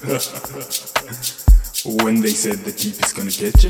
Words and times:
when 2.04 2.22
they 2.22 2.30
said 2.30 2.56
the 2.64 2.72
deep 2.72 2.98
is 3.04 3.12
gonna 3.12 3.30
get 3.30 3.62
ya, 3.62 3.68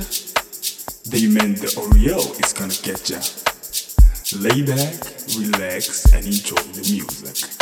they 1.11 1.27
meant 1.27 1.59
the 1.59 1.67
Oreal 1.77 2.23
is 2.39 2.53
gonna 2.53 2.73
get 2.87 3.11
ya. 3.11 3.19
Lay 4.39 4.63
back, 4.63 4.95
relax, 5.37 6.13
and 6.13 6.25
enjoy 6.25 6.63
the 6.73 6.83
music. 6.89 7.60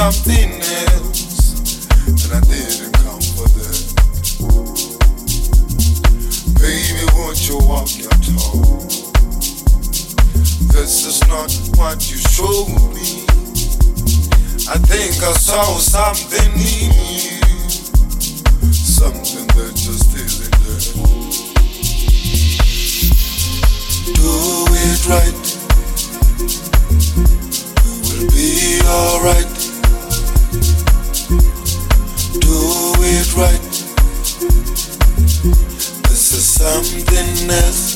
something 0.00 0.50
else, 0.88 1.84
and 2.08 2.32
I 2.32 2.40
didn't 2.48 2.94
come 3.04 3.20
for 3.36 3.48
that. 3.60 3.80
Baby, 6.56 7.04
won't 7.14 7.40
you 7.46 7.58
walk 7.68 7.90
your 8.00 8.16
talk? 8.24 8.88
This 10.72 11.04
is 11.04 11.20
not 11.28 11.52
what 11.76 12.00
you 12.10 12.16
showed 12.16 12.72
me. 12.96 13.08
I 14.72 14.78
think 14.88 15.22
I 15.22 15.32
saw 15.36 15.76
something 15.76 16.52
in 16.54 16.92
you, 17.20 17.42
something 18.72 19.46
that 19.48 19.72
just 19.76 20.16
isn't 20.16 20.56
there. 20.64 20.84
Do 24.16 24.32
it 24.80 25.00
right, 25.12 25.40
we'll 28.08 28.30
be 28.30 28.80
alright. 28.88 29.59
right. 33.36 33.60
This 36.08 36.32
is 36.32 36.44
something 36.44 37.50
else. 37.50 37.89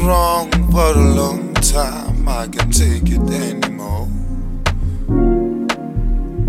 wrong 0.00 0.50
for 0.70 0.92
a 0.92 1.14
long 1.14 1.54
time. 1.54 2.28
I 2.28 2.48
can't 2.48 2.72
take 2.72 3.10
it 3.10 3.30
anymore. 3.30 4.08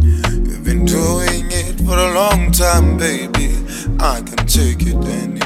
You've 0.02 0.64
been 0.64 0.86
doing 0.86 1.52
it 1.52 1.82
for 1.86 1.98
a 1.98 2.14
long 2.14 2.52
time, 2.52 2.98
baby. 2.98 3.56
I 4.00 4.22
can't 4.22 4.50
take 4.50 4.82
it 4.82 4.96
anymore. 4.96 5.41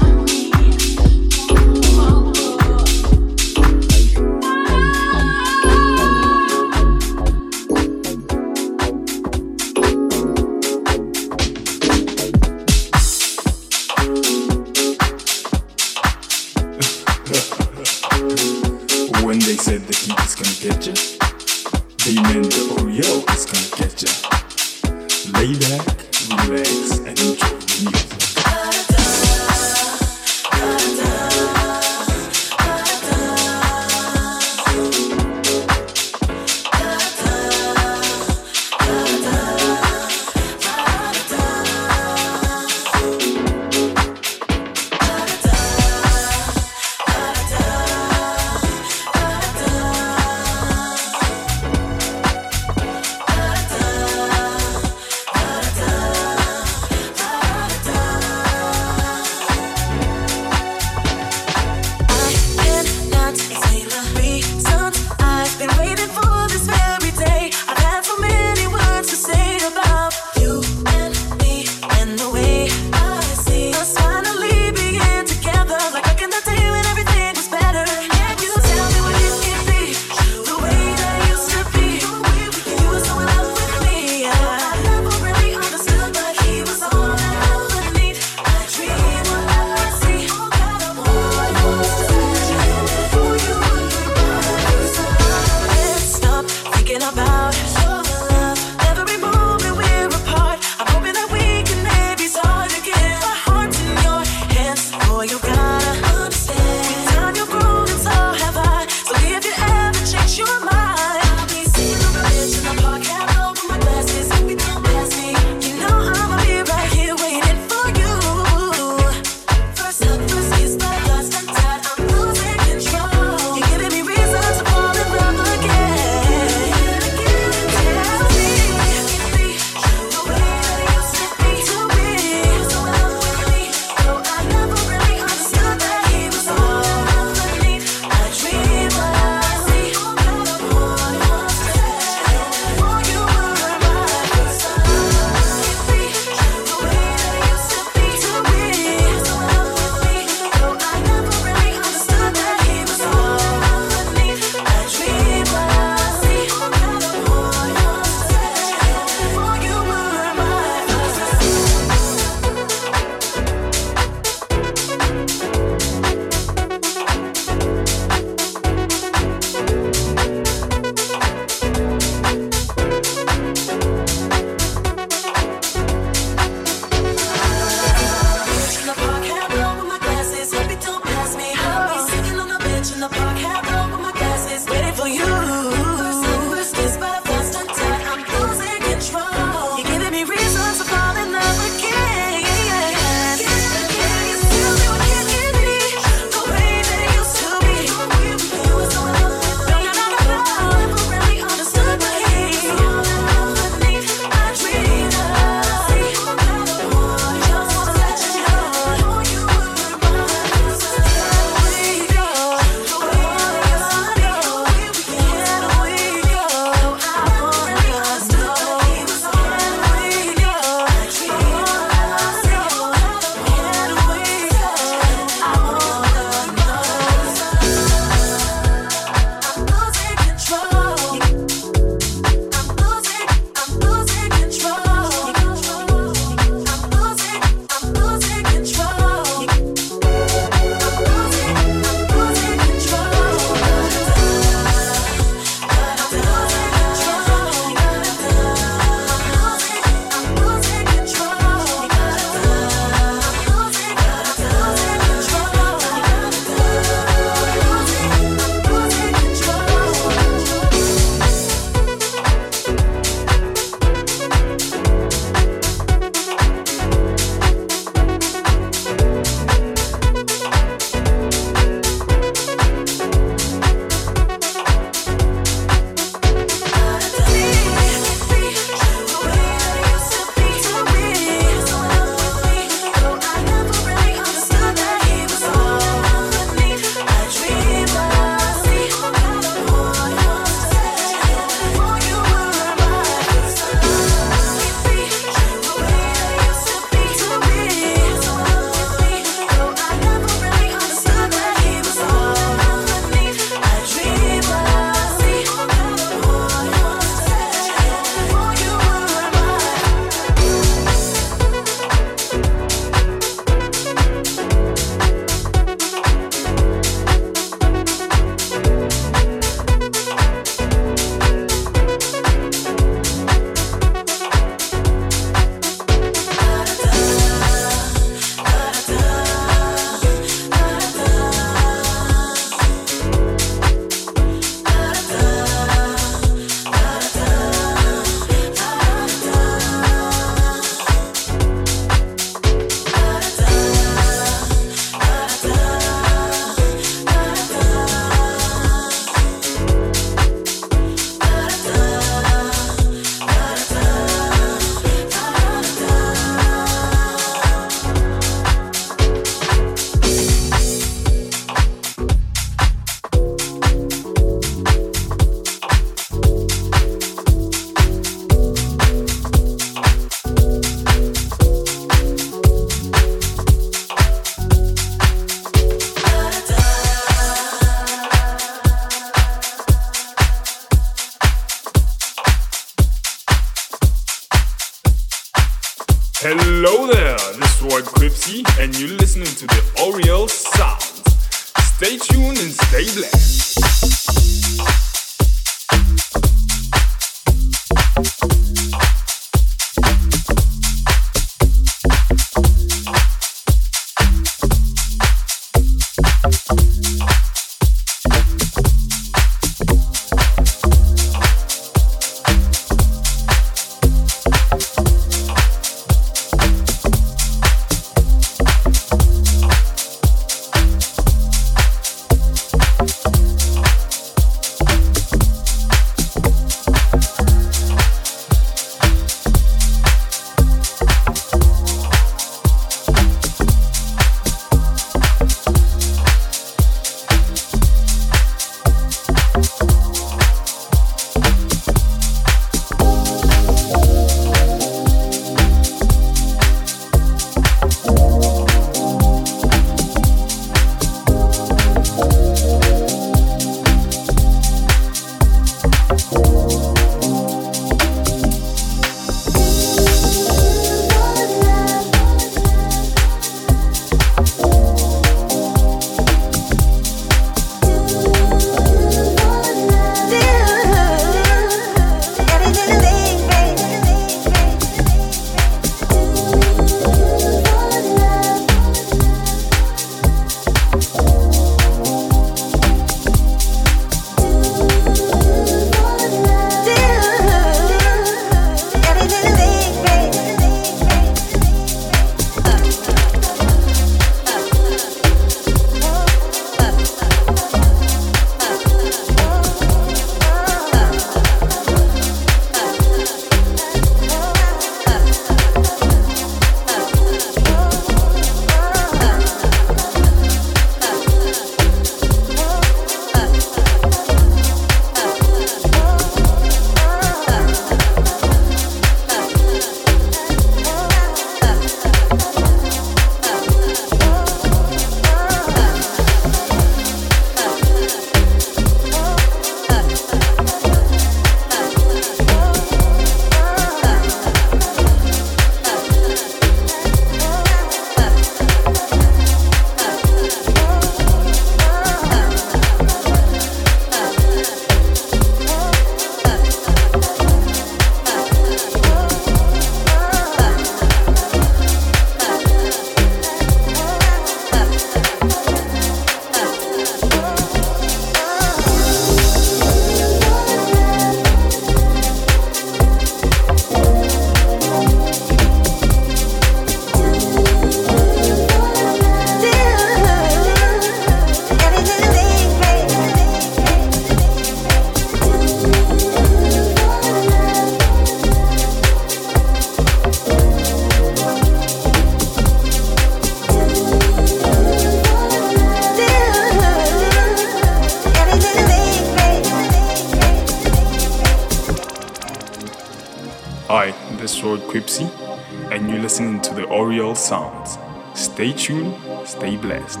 tuned. 598.66 598.96
Stay 599.24 599.56
blessed. 599.56 600.00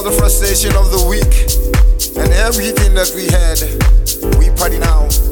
all 0.00 0.10
the 0.10 0.16
frustration 0.16 0.74
of 0.76 0.90
the 0.90 1.06
week 1.10 1.44
and 2.16 2.32
everything 2.32 2.94
that 2.94 3.12
we 3.14 3.26
had. 3.26 3.60
We 4.38 4.48
party 4.56 4.78
now. 4.78 5.29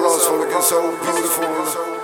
plus, 0.00 0.26
all 0.28 0.38
looking 0.38 0.62
so 0.62 0.80
beautiful. 1.02 1.99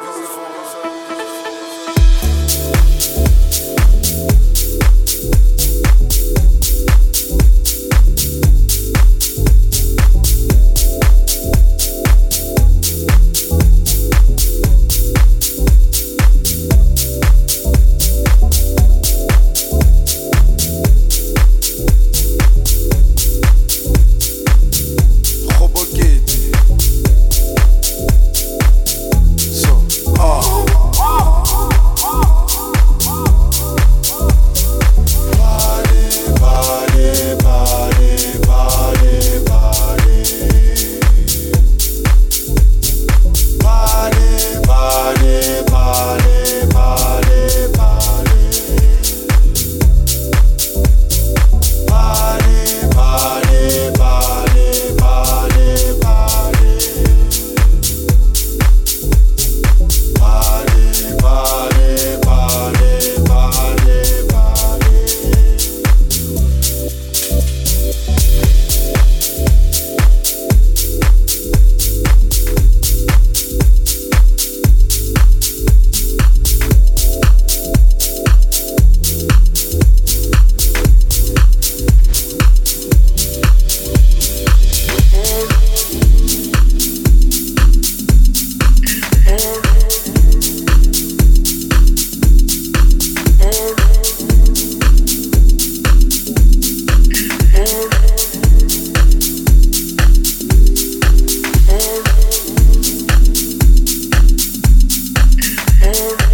Lord. 105.98 106.25